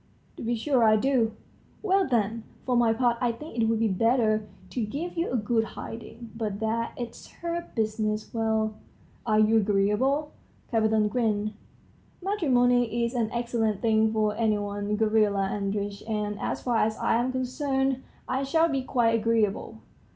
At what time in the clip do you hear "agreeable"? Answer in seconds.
9.57-10.31, 19.13-19.81